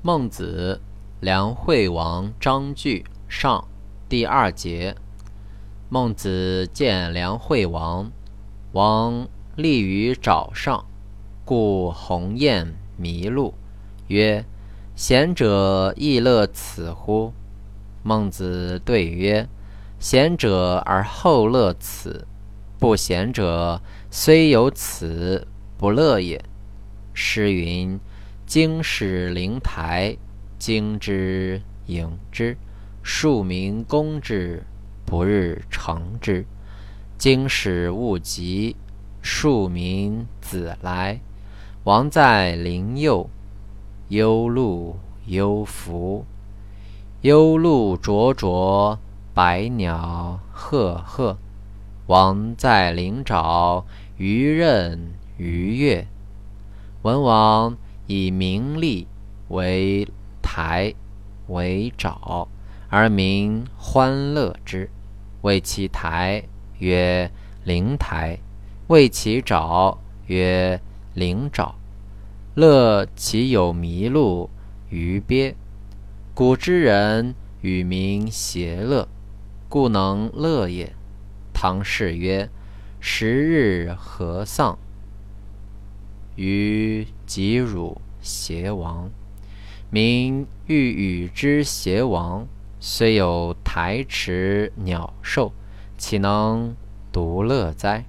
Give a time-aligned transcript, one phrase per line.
[0.00, 0.80] 孟子，
[1.18, 3.66] 梁惠王章句上
[4.08, 4.94] 第二节。
[5.88, 8.12] 孟子见梁惠王，
[8.70, 9.26] 王
[9.56, 10.84] 立于沼上，
[11.44, 13.54] 故鸿雁迷路，
[14.06, 14.44] 曰
[14.94, 17.32] ：“贤者亦乐此乎？”
[18.04, 19.48] 孟子对曰
[19.98, 22.24] ：“贤者而后乐此，
[22.78, 26.40] 不贤者虽有此，不乐也。”
[27.12, 27.98] 诗云。
[28.48, 30.16] 经使灵台，
[30.58, 32.56] 经之迎之，
[33.02, 34.64] 庶民攻之，
[35.04, 36.46] 不日成之。
[37.18, 38.74] 经使勿及，
[39.20, 41.20] 庶民子来。
[41.84, 43.28] 王在灵佑，
[44.08, 44.96] 幽鹿
[45.26, 46.24] 幽伏，
[47.20, 48.98] 幽鹿灼灼，
[49.34, 51.36] 百鸟赫赫。
[52.06, 53.84] 王在灵沼，
[54.16, 56.06] 鱼任鱼跃。
[57.02, 57.76] 文王。
[58.08, 59.06] 以名利
[59.48, 60.08] 为
[60.40, 60.94] 台
[61.48, 62.48] 为沼，
[62.88, 64.90] 而民欢乐之，
[65.42, 66.42] 谓其台
[66.78, 67.30] 曰
[67.64, 68.38] 灵台，
[68.86, 70.80] 谓其沼曰
[71.12, 71.74] 灵沼。
[72.54, 74.48] 乐其有麋鹿
[74.88, 75.54] 鱼鳖，
[76.32, 79.06] 古之人与民偕乐，
[79.68, 80.94] 故能乐也。
[81.52, 82.48] 唐氏曰：
[83.00, 84.78] 十日何丧？
[86.36, 89.10] 于己汝邪王，
[89.90, 92.46] 名欲与之邪王，
[92.80, 95.52] 虽有台池鸟兽，
[95.96, 96.74] 岂能
[97.12, 98.04] 独乐哉？